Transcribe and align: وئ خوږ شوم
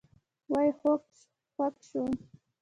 وئ 0.51 0.69
خوږ 0.79 1.03
شوم 1.87 2.11